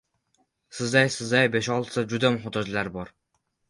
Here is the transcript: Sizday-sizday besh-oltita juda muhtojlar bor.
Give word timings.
Sizday-sizday 0.77 1.51
besh-oltita 1.59 2.07
juda 2.15 2.35
muhtojlar 2.43 2.95
bor. 3.01 3.19